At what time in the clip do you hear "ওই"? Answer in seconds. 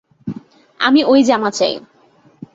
1.03-1.19